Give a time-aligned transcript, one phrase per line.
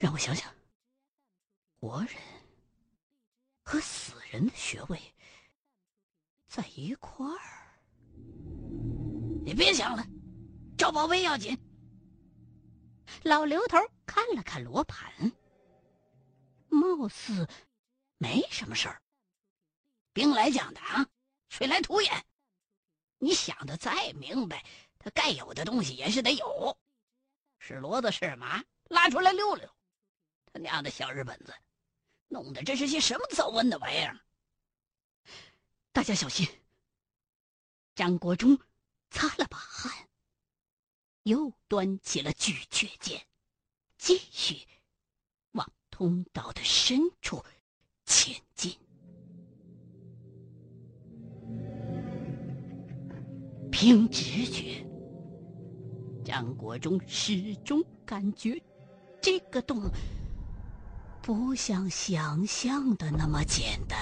[0.00, 0.50] 让我想想，
[1.78, 2.16] 活人
[3.62, 4.98] 和死人的穴位
[6.48, 7.78] 在一块儿。
[9.44, 10.02] 你别想了，
[10.78, 11.54] 找宝贝要紧。
[13.24, 13.76] 老刘头
[14.06, 15.30] 看了看罗盘，
[16.70, 17.46] 貌似
[18.16, 19.02] 没什么事儿。
[20.14, 21.06] 兵来将挡，
[21.50, 22.24] 水来土掩。
[23.18, 24.64] 你想的再明白，
[24.98, 26.78] 他该有的东西也是得有。
[27.58, 29.68] 是骡子是马，拉出来溜溜。
[30.52, 31.54] 他娘的小日本子，
[32.28, 34.18] 弄的这是些什么糟温的玩意儿？
[35.92, 36.46] 大家小心！
[37.94, 38.58] 张国忠
[39.10, 40.08] 擦了把汗，
[41.24, 43.26] 又端起了巨阙剑，
[43.98, 44.66] 继续
[45.52, 47.44] 往通道的深处
[48.04, 48.76] 前进。
[53.70, 54.84] 凭直觉，
[56.24, 58.60] 张国忠始终感觉
[59.20, 59.90] 这个洞
[61.22, 63.98] 不像想象的那么简单。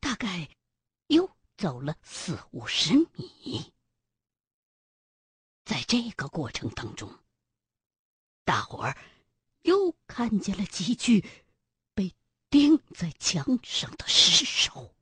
[0.00, 0.48] 大概
[1.08, 3.72] 又走了四五十米，
[5.64, 7.10] 在这个过程当中，
[8.44, 8.96] 大伙儿
[9.62, 11.24] 又看见了几具
[11.94, 12.14] 被。
[12.48, 14.94] 钉在墙上的尸首，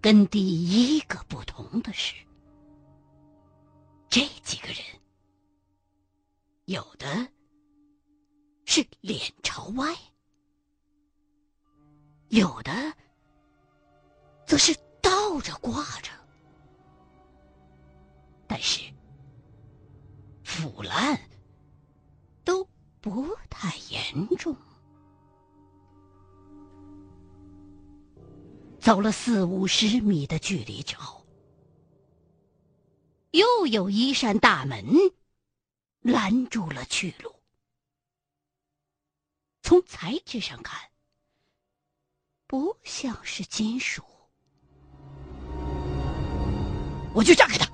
[0.00, 2.14] 跟第一个不同的是，
[4.08, 4.78] 这几个人
[6.66, 7.06] 有的
[8.64, 9.96] 是脸朝外，
[12.28, 12.72] 有的
[14.46, 14.72] 则是
[15.02, 16.12] 倒着挂着，
[18.46, 18.82] 但是
[20.44, 21.20] 腐烂
[22.44, 22.64] 都
[23.00, 24.56] 不太严重。
[28.86, 31.26] 走了四五十米的距离之后，
[33.32, 34.86] 又有一扇大门
[36.02, 37.34] 拦住了去路。
[39.60, 40.78] 从材质上看，
[42.46, 44.04] 不像是金属。
[47.12, 47.68] 我去炸开它。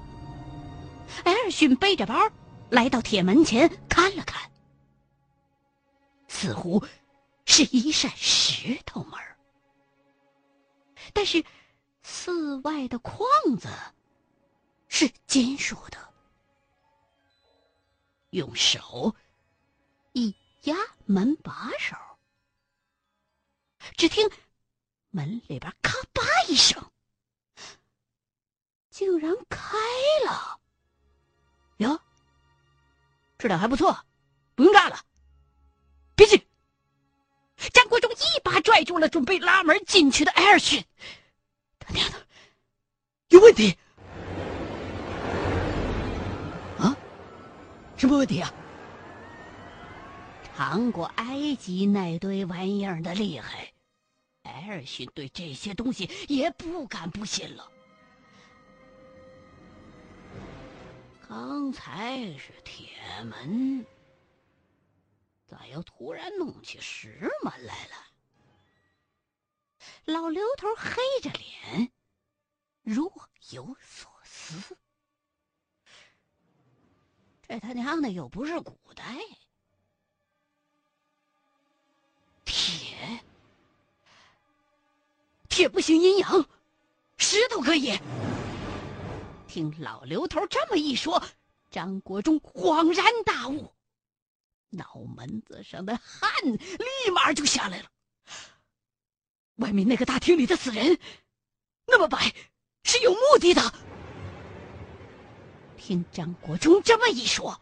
[1.24, 2.14] 艾尔逊背着包
[2.70, 4.50] 来到铁门前看了看，
[6.26, 6.82] 似乎
[7.44, 9.20] 是一扇石头门。
[11.12, 11.44] 但是，
[12.02, 13.68] 寺外的框子
[14.88, 16.12] 是金属的。
[18.30, 19.14] 用手
[20.12, 20.74] 一压
[21.04, 21.96] 门把手，
[23.96, 24.30] 只听
[25.10, 26.90] 门里边咔吧一声，
[28.88, 29.76] 竟然开
[30.26, 30.58] 了。
[31.76, 32.00] 哟，
[33.36, 34.06] 质量还不错，
[34.54, 35.04] 不用炸了，
[37.72, 40.84] 张国忠一把拽住了准备拉门进去的艾尔逊，
[41.78, 42.16] 他娘的，
[43.28, 43.76] 有问题！
[46.78, 46.96] 啊，
[47.96, 48.52] 什么问题啊？
[50.54, 53.72] 尝过埃及那堆玩意儿的厉害，
[54.42, 57.68] 艾尔逊对这些东西也不敢不信了。
[61.26, 62.88] 刚才是铁
[63.24, 63.84] 门。
[65.52, 67.94] 咋又突然弄起石门来了？
[70.06, 71.92] 老刘头黑着脸，
[72.80, 73.12] 若
[73.50, 74.78] 有所思。
[77.46, 79.18] 这他娘的又不是古代，
[82.46, 83.22] 铁
[85.50, 86.48] 铁不行阴阳，
[87.18, 87.98] 石头可以。
[89.46, 91.22] 听老刘头这么一说，
[91.70, 93.70] 张国忠恍然大悟。
[94.72, 97.90] 脑门子上的汗立马就下来了。
[99.56, 100.98] 外面那个大厅里的死人，
[101.86, 102.32] 那么白，
[102.84, 103.74] 是有目的的。
[105.76, 107.60] 听张国忠这么一说，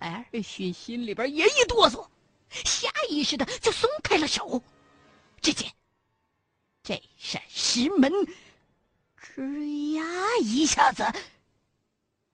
[0.00, 2.06] 艾尔逊心里边也一哆嗦，
[2.50, 4.62] 下意识的就松开了手。
[5.40, 5.72] 只见
[6.82, 8.12] 这扇石门，
[9.18, 10.04] 吱呀
[10.42, 11.04] 一下子，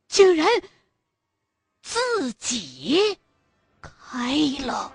[0.09, 0.49] 竟然
[1.83, 3.19] 自己。
[4.11, 4.35] 开
[4.67, 4.93] 了！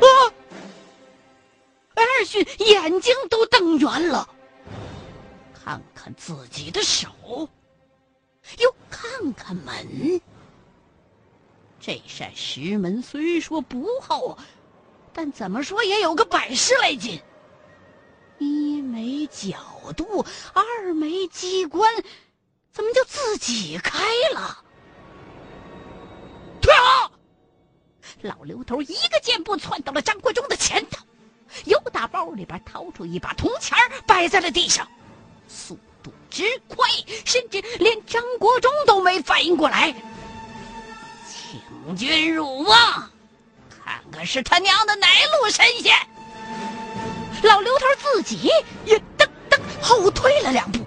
[0.00, 0.06] 啊！
[1.94, 4.28] 艾尔逊眼睛都瞪圆了，
[5.54, 7.08] 看看自己的手，
[8.58, 10.20] 又看看门。
[11.78, 14.36] 这扇石门虽说不厚，
[15.12, 17.22] 但怎么说也有个百十来斤。
[18.38, 19.56] 一没角
[19.96, 21.94] 度，二没机关，
[22.72, 24.02] 怎么就自己开
[24.34, 24.61] 了？
[28.22, 31.04] 老刘头一个箭步窜到了张国忠的前头，
[31.64, 33.76] 又打包里边掏出一把铜钱
[34.06, 34.86] 摆在了地上，
[35.48, 36.88] 速度之快，
[37.24, 39.92] 甚至连张国忠都没反应过来。
[41.28, 42.76] 请君入瓮，
[43.84, 45.92] 看看是他娘的哪路神仙！
[47.42, 48.48] 老刘头自己
[48.84, 50.78] 也噔噔后退了两步，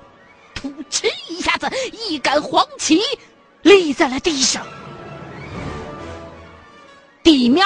[0.53, 3.01] 扑哧一下子，一杆黄旗
[3.61, 4.65] 立在了地上。
[7.25, 7.65] 地面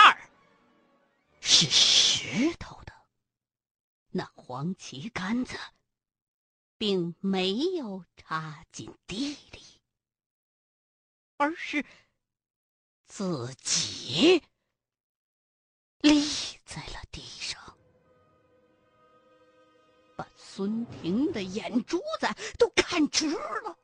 [1.41, 2.93] 是石头的，
[4.09, 5.57] 那黄旗杆子
[6.77, 9.81] 并没有插进地里，
[11.35, 11.85] 而是
[13.05, 14.41] 自己
[15.99, 16.23] 立
[16.63, 17.77] 在了地上，
[20.15, 22.27] 把孙婷的眼珠子
[22.57, 23.77] 都看直了。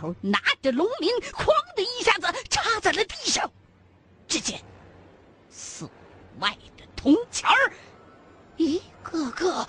[0.00, 3.50] 头拿着龙鳞，哐的一下子插在了地上。
[4.26, 4.58] 只见
[5.50, 5.90] 寺
[6.38, 7.72] 外的铜钱儿，
[8.56, 9.66] 一个个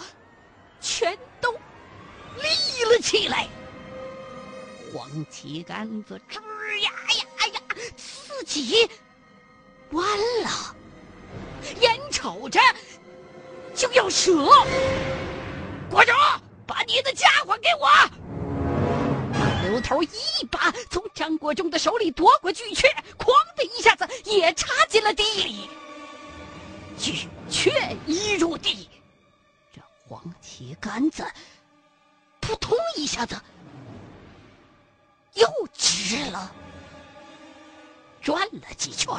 [0.79, 3.49] 全都立了起来。
[4.93, 6.39] 黄旗杆子吱
[6.79, 7.61] 呀呀呀，
[7.97, 8.89] 自己
[9.91, 10.07] 弯
[10.43, 10.75] 了，
[11.81, 12.57] 眼瞅着
[13.75, 14.47] 就要折。
[15.89, 16.15] 国忠，
[16.65, 17.89] 把你的家伙给我！
[19.81, 22.87] 头一把从张国忠的手里夺过巨阙，
[23.17, 25.69] 哐的一下子也插进了地里。
[26.97, 28.89] 巨阙一入地，
[29.73, 31.25] 这黄旗杆子
[32.39, 33.41] 扑通一下子
[35.33, 36.53] 又直了，
[38.21, 39.13] 转了几圈，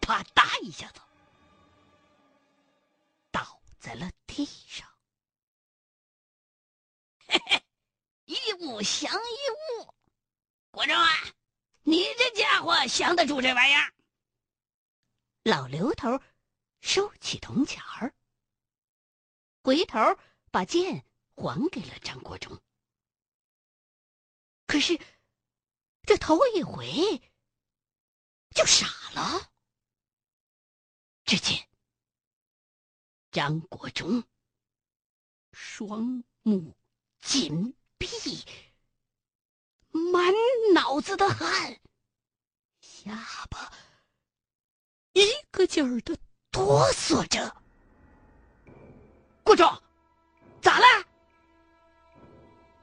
[0.00, 1.00] 啪嗒一下子
[3.30, 4.88] 倒在了地上。
[7.28, 7.62] 嘿嘿。
[8.28, 9.94] 一物降一物，
[10.70, 11.08] 国忠啊，
[11.80, 13.94] 你这家伙降得住这玩意儿？
[15.44, 16.20] 老刘头
[16.82, 18.14] 收起铜钱儿，
[19.62, 19.98] 回头
[20.50, 22.62] 把剑还给了张国忠。
[24.66, 25.00] 可是
[26.02, 26.86] 这头一回
[28.50, 29.50] 就傻了，
[31.24, 31.66] 只见
[33.30, 34.22] 张国忠
[35.52, 36.76] 双目
[37.20, 37.74] 紧。
[38.22, 38.44] 闭，
[39.90, 40.34] 满
[40.74, 41.78] 脑子的汗，
[42.80, 43.12] 下
[43.50, 43.72] 巴
[45.12, 46.16] 一个劲儿的
[46.50, 47.56] 哆嗦着。
[49.42, 49.66] 国忠，
[50.60, 50.84] 咋了？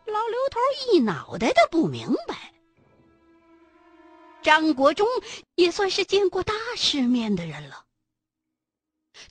[0.05, 0.59] 老刘头
[0.91, 2.53] 一脑袋的不明白。
[4.41, 5.07] 张国忠
[5.55, 7.85] 也算是见过大世面的人了，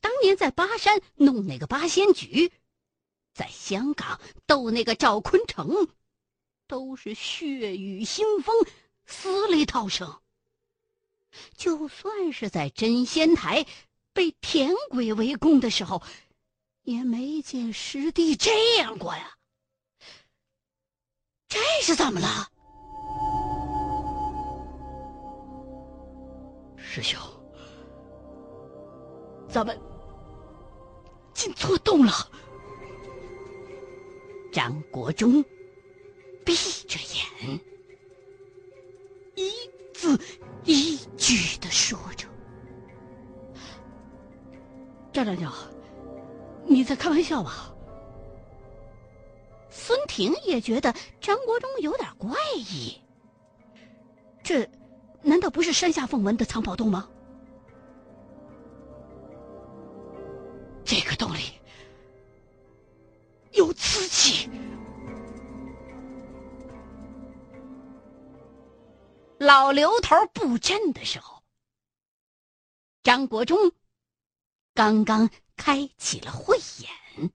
[0.00, 2.52] 当年在巴山弄那个八仙局。
[3.34, 5.88] 在香港斗那个赵坤成，
[6.68, 8.54] 都是血雨腥风，
[9.04, 10.20] 死里逃生。
[11.56, 13.66] 就算是在真仙台
[14.12, 16.00] 被天鬼围攻的时候，
[16.82, 19.36] 也没见师弟这样过呀。
[21.48, 22.48] 这是怎么了，
[26.76, 27.20] 师兄？
[29.48, 29.76] 咱们
[31.32, 32.12] 进错洞了。
[34.54, 35.44] 张国忠
[36.44, 36.54] 闭
[36.86, 36.96] 着
[37.42, 37.58] 眼，
[39.34, 39.50] 一
[39.92, 40.16] 字
[40.62, 42.28] 一句的说着
[45.12, 45.52] ：“张长教，
[46.66, 47.74] 你在开玩笑吧？”
[49.68, 52.96] 孙婷也觉得张国忠有点怪异。
[54.40, 54.64] 这
[55.20, 57.08] 难道不是山下凤文的藏宝洞吗？
[69.44, 71.44] 老刘头布阵的时候，
[73.02, 73.72] 张国忠
[74.72, 77.30] 刚刚开启了慧眼。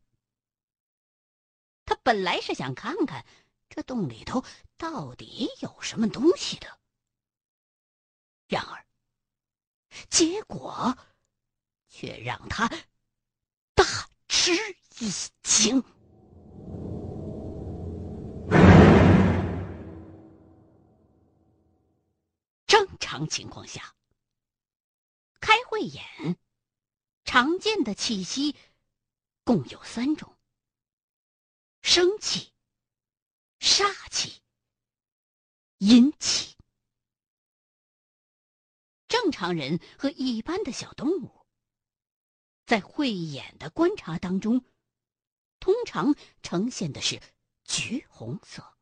[1.85, 3.23] 他本来是想看看
[3.69, 4.43] 这洞里头
[4.75, 6.79] 到底有什么东西的，
[8.47, 8.83] 然而
[10.09, 10.97] 结果
[11.89, 12.67] 却让他
[13.75, 13.85] 大
[14.27, 14.51] 吃
[14.97, 15.11] 一
[15.43, 15.83] 惊。
[23.09, 23.95] 常情况下，
[25.39, 26.37] 开慧眼
[27.23, 28.55] 常见的气息
[29.43, 30.37] 共有三种：
[31.81, 32.53] 生气、
[33.59, 34.43] 煞气、
[35.79, 36.55] 阴气。
[39.07, 41.47] 正常人和一般的小动物，
[42.67, 44.63] 在慧眼的观察当中，
[45.59, 46.13] 通常
[46.43, 47.19] 呈现的是
[47.63, 48.77] 橘红色。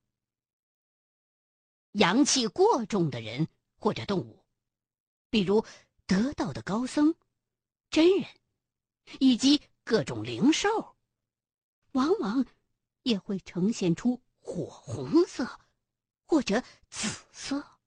[1.93, 3.47] 阳气过重的人。
[3.77, 4.43] 或者动物，
[5.29, 5.65] 比如
[6.05, 7.15] 得道的高僧、
[7.89, 8.27] 真人、
[9.19, 10.95] 以及各种灵兽，
[11.91, 12.45] 往往
[13.03, 15.59] 也会呈现出火红色
[16.25, 17.79] 或者紫色。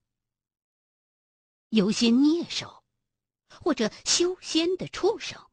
[1.68, 2.84] 有些孽兽
[3.62, 5.50] 或者修仙的畜生，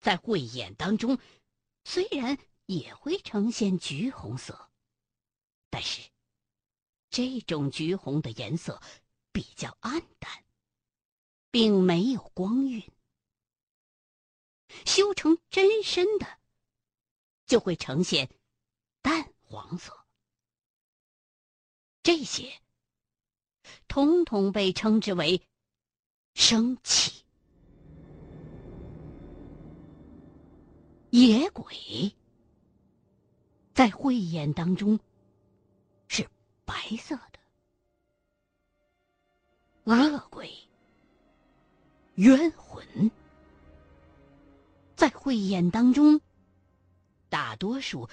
[0.00, 1.18] 在慧眼当中，
[1.84, 4.70] 虽然也会呈现橘红色，
[5.70, 6.10] 但是
[7.08, 8.82] 这种橘红的颜色
[9.36, 10.44] 比较暗淡，
[11.50, 12.82] 并没有光晕。
[14.86, 16.26] 修成真身的，
[17.44, 18.30] 就会呈现
[19.02, 19.92] 淡黄色。
[22.02, 22.62] 这些
[23.86, 25.46] 统统被称之为
[26.32, 27.22] 生气。
[31.10, 32.16] 野鬼
[33.74, 34.98] 在慧眼当中
[36.08, 36.26] 是
[36.64, 37.35] 白色的，
[39.86, 40.50] 恶鬼、
[42.16, 43.08] 冤魂。
[44.96, 46.20] 在慧眼当中，
[47.28, 48.08] 大多数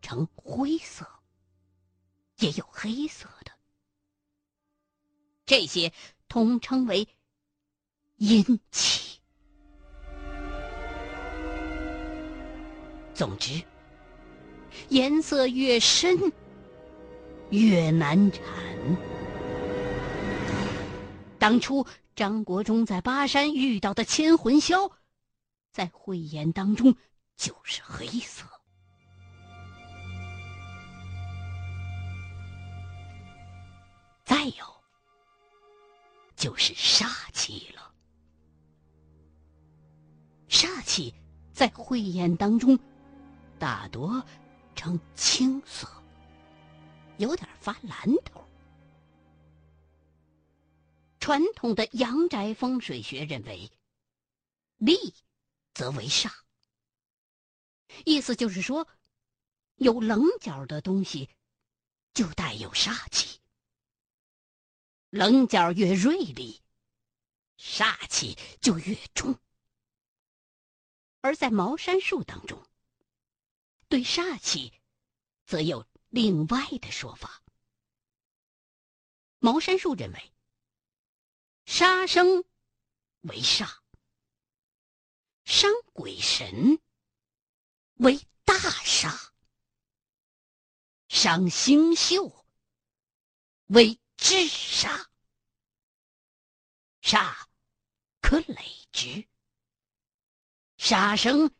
[0.00, 1.04] 呈灰色，
[2.38, 3.50] 也有黑色的。
[5.46, 5.92] 这些
[6.28, 7.08] 统称为
[8.18, 9.18] 阴气。
[13.12, 13.60] 总之，
[14.90, 16.16] 颜色越深，
[17.50, 19.19] 越难缠。
[21.40, 24.92] 当初张国忠在巴山遇到的千魂霄。
[25.72, 26.94] 在慧眼当中，
[27.36, 28.44] 就是黑色。
[34.22, 34.82] 再有，
[36.36, 37.94] 就是煞气了。
[40.48, 41.14] 煞气
[41.54, 42.78] 在慧眼当中，
[43.58, 44.22] 大多
[44.74, 45.88] 呈青色，
[47.16, 48.44] 有点发蓝头。
[51.20, 53.70] 传统的阳宅风水学认为，
[54.78, 55.14] 利。
[55.72, 56.30] 则为煞，
[58.04, 58.88] 意思就是说，
[59.76, 61.30] 有棱角的东西
[62.12, 63.40] 就带有煞气，
[65.10, 66.60] 棱角越锐利，
[67.56, 69.38] 煞气就越重。
[71.20, 72.66] 而在茅山术当中，
[73.88, 74.72] 对煞气
[75.46, 77.42] 则有另外的说法。
[79.38, 80.32] 茅山术认为，
[81.72, 82.44] 杀生
[83.20, 83.78] 为煞。
[85.44, 86.80] 伤鬼神
[87.94, 89.30] 为大煞，
[91.06, 92.44] 伤星宿
[93.66, 95.06] 为智煞，
[97.02, 97.46] 煞
[98.20, 99.28] 可累之，
[100.76, 101.54] 杀生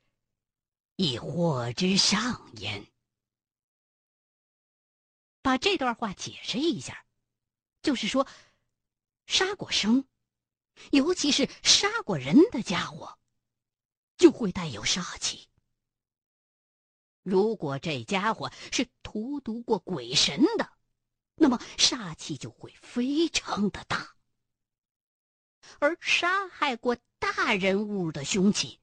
[0.97, 2.85] 亦祸之上焉。
[5.41, 7.07] 把这段话解释一下，
[7.81, 8.27] 就是说，
[9.31, 10.05] 杀过生，
[10.91, 13.17] 尤其是杀过人的家伙。
[14.17, 15.49] 就会带有杀气。
[17.23, 20.71] 如果这家伙是荼毒过鬼神的，
[21.37, 24.15] 那么杀气就会非常的大。
[25.79, 28.79] 而杀害过大人物的凶器，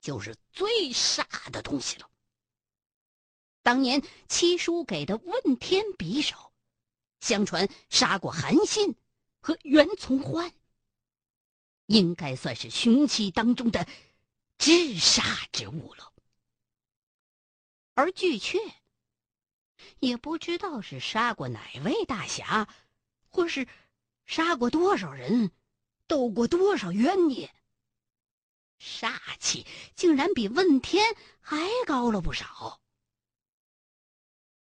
[0.00, 2.08] 就是最煞的东西了。
[3.62, 6.52] 当年七叔给的问天匕首，
[7.18, 8.94] 相传杀过韩信
[9.42, 10.54] 和袁从焕，
[11.86, 13.86] 应该算是凶器当中的。
[14.58, 16.12] 至杀之物了，
[17.94, 18.60] 而巨阙
[19.98, 22.68] 也不知道是杀过哪位大侠，
[23.28, 23.66] 或是
[24.24, 25.50] 杀过多少人，
[26.06, 27.52] 斗过多少冤孽，
[28.78, 32.80] 煞气竟然比问天还高了不少。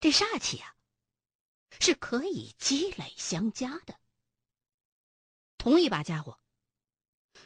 [0.00, 0.74] 这煞气啊，
[1.80, 4.00] 是可以积累相加的。
[5.62, 6.40] 同一把家伙，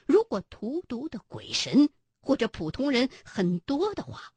[0.06, 1.90] 如果荼毒的鬼神。
[2.22, 4.34] 或者普通人很多的话，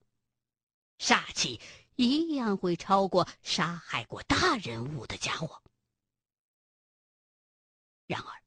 [0.99, 1.59] 煞气
[1.95, 5.63] 一样会超过杀害过大人物的家伙。
[8.05, 8.43] 然而，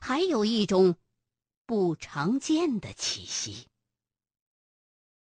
[0.00, 0.98] 还有一种
[1.66, 3.68] 不常见的气息，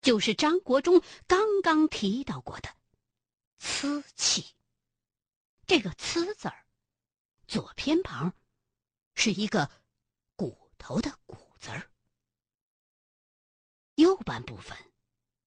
[0.01, 2.75] 就是张国忠刚刚提到过的
[3.59, 4.55] “瓷气”。
[5.67, 6.65] 这个“瓷”字儿，
[7.47, 8.33] 左偏旁
[9.15, 9.69] 是一个
[10.35, 11.89] 骨头的“骨”字儿。
[13.95, 14.77] 右半部分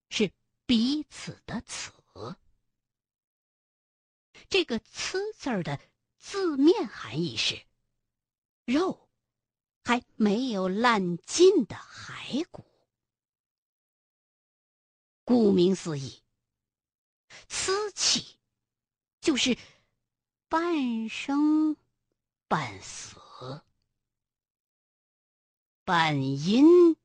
[0.09, 0.33] 是
[0.67, 1.93] 彼此的“此”。
[4.49, 5.79] 这个“此”字儿的
[6.17, 7.63] 字面含义是
[8.65, 9.09] 肉
[9.85, 12.65] 还没有烂尽的骸骨。
[15.25, 16.23] 顾名思义
[17.49, 18.39] ，“此气”
[19.21, 19.59] 就是
[20.49, 21.77] 半生
[22.49, 23.63] 半死、和
[25.85, 26.97] 半阴。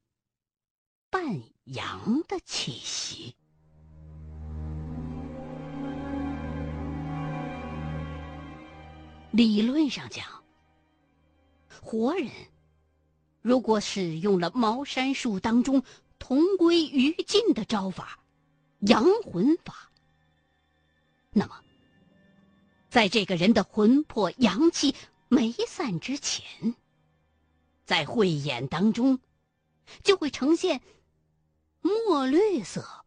[1.11, 3.35] 半阳的气息。
[9.29, 10.25] 理论上讲，
[11.83, 12.31] 活人
[13.43, 15.83] 如果使用了茅山术当中
[16.17, 18.17] 同归于尽的招法——
[18.81, 19.91] 阳魂法，
[21.29, 21.63] 那么，
[22.89, 24.95] 在这个人的魂魄阳气
[25.33, 26.75] 没散之前，
[27.85, 29.19] 在慧眼当中
[30.03, 30.79] 就会呈现
[31.81, 33.03] 墨绿色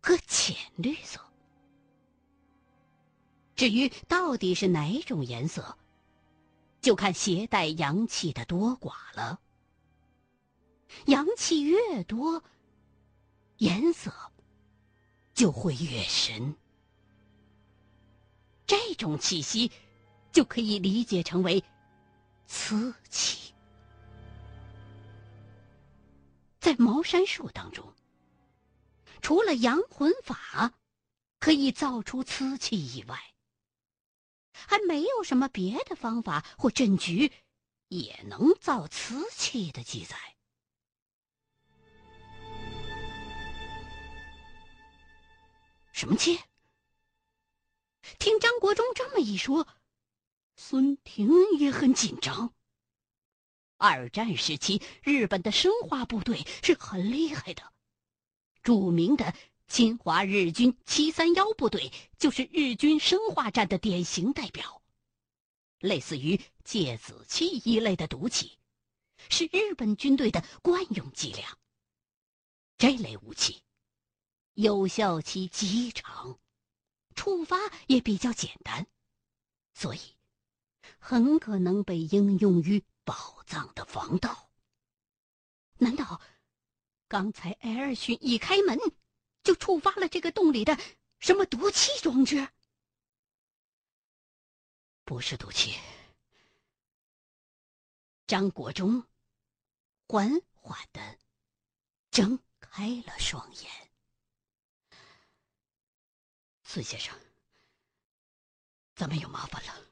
[0.00, 1.20] 和浅绿色。
[3.54, 5.78] 至于到底是哪种颜色，
[6.80, 9.38] 就看携带阳气的多寡了。
[11.06, 12.42] 阳气越多，
[13.58, 14.12] 颜色
[15.34, 16.56] 就会越深。
[18.66, 19.70] 这种气息
[20.32, 21.62] 就可以理解成为
[22.46, 23.54] 瓷器。
[26.58, 27.92] 在茅山术当中，
[29.20, 30.72] 除了阳魂法
[31.38, 33.20] 可以造出瓷器以外，
[34.52, 37.32] 还没有什么别的方法或阵局，
[37.88, 40.16] 也能造瓷器的记载。
[45.92, 46.40] 什么气？
[48.18, 49.66] 听张国忠这么一说，
[50.56, 52.54] 孙婷也很紧张。
[53.76, 57.72] 二战时期，日本的生化部队是很厉害的，
[58.62, 59.34] 著名的。
[59.68, 64.82] 侵华日军七三幺部队就是日军生化战的典型代表，
[65.78, 68.58] 类似于芥子气一类的毒气，
[69.30, 71.56] 是日本军队的惯用伎俩。
[72.76, 73.62] 这类武器
[74.52, 76.38] 有效期极长，
[77.14, 77.56] 触发
[77.86, 78.86] 也比较简单，
[79.72, 80.00] 所以
[80.98, 84.50] 很可能被应用于宝藏的防盗。
[85.78, 86.20] 难道
[87.08, 88.78] 刚才艾尔逊一开门？
[89.42, 90.78] 就触发了这个洞里的
[91.18, 92.48] 什么毒气装置？
[95.04, 95.76] 不是毒气。
[98.26, 99.04] 张国忠
[100.06, 101.18] 缓缓的
[102.10, 103.70] 睁开了双眼。
[106.62, 107.18] 孙先生，
[108.94, 109.91] 咱们有麻烦了。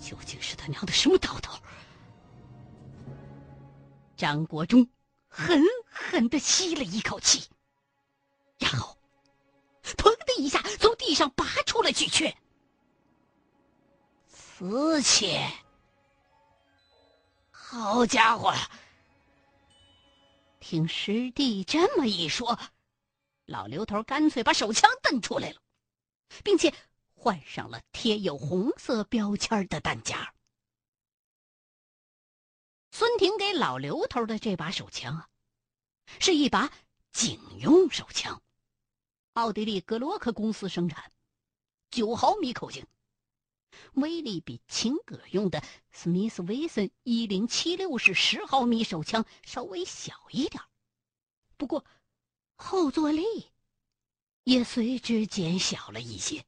[0.00, 1.60] 究竟是他娘的什么道道？
[4.16, 4.88] 张国忠。
[5.36, 7.48] 狠狠的吸了一口气，
[8.56, 8.96] 然后，
[9.82, 12.32] 砰的一下从地上拔出了巨阙。
[14.28, 15.36] 瓷器，
[17.50, 18.54] 好家伙！
[20.60, 22.56] 听师弟这么一说，
[23.46, 25.60] 老刘头干脆把手枪瞪出来了，
[26.44, 26.72] 并且
[27.24, 30.34] 换上了贴有红色标签的弹夹。
[32.90, 35.30] 孙婷给老刘头的这把手枪啊，
[36.20, 36.70] 是一把
[37.12, 38.42] 警用手枪，
[39.32, 41.10] 奥地利格洛克公司生产，
[41.90, 42.86] 九毫米口径，
[43.94, 50.62] 威力比秦葛用的史密斯威森一零七六式十毫米手枪稍微小一点，
[51.56, 51.86] 不过
[52.56, 53.24] 后坐力
[54.42, 56.44] 也随之减小了一些，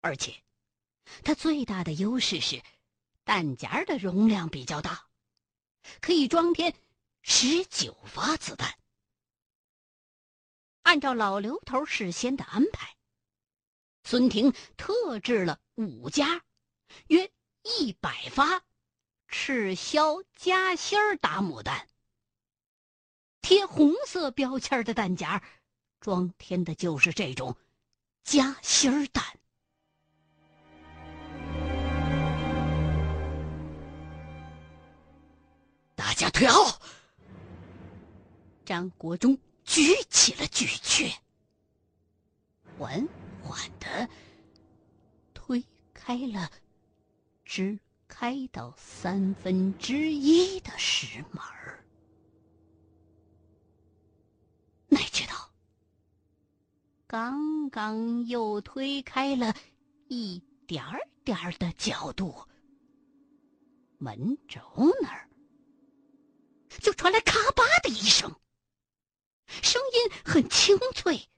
[0.00, 0.42] 而且
[1.24, 2.62] 它最大的优势是
[3.24, 5.06] 弹夹的容量比较大。
[6.00, 6.74] 可以装填
[7.22, 8.78] 十九发子弹。
[10.82, 12.96] 按照老刘头事先的安排，
[14.02, 16.44] 孙婷特制了五家，
[17.06, 17.30] 约
[17.62, 18.64] 一百发
[19.28, 21.88] 赤霄夹心打牡丹。
[23.40, 25.42] 贴红色标签的弹夹，
[26.00, 27.56] 装填的就是这种
[28.24, 29.38] 夹心弹。
[35.98, 36.80] 大家退后。
[38.64, 41.12] 张国忠举起了巨阙，
[42.78, 43.08] 缓
[43.42, 44.08] 缓的
[45.34, 46.48] 推开了
[47.44, 51.42] 只开到三分之一的石门
[54.86, 55.50] 哪知道，
[57.08, 59.52] 刚刚又推开了
[60.06, 60.84] 一点
[61.24, 62.46] 点的角度，
[63.98, 64.60] 门轴
[65.02, 65.27] 那儿。
[66.82, 68.40] 就传来咔吧的一声，
[69.46, 71.28] 声音很清脆，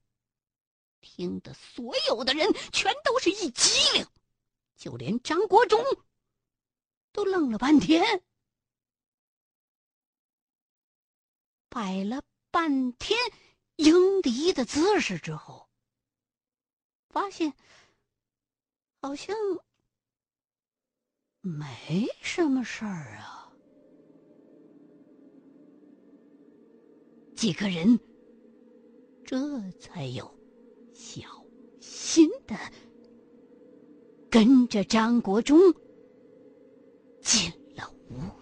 [1.00, 4.06] 听得所有的人全都是一激灵，
[4.76, 5.82] 就连张国忠
[7.12, 8.22] 都愣了半天，
[11.68, 13.18] 摆了半天
[13.76, 15.68] 迎敌的姿势之后，
[17.08, 17.54] 发现
[19.00, 19.36] 好像
[21.40, 23.39] 没什么事儿啊。
[27.40, 27.98] 几个人
[29.24, 29.38] 这
[29.80, 30.30] 才有
[30.92, 31.22] 小
[31.80, 32.54] 心的
[34.28, 35.58] 跟着张国忠
[37.22, 38.39] 进了屋。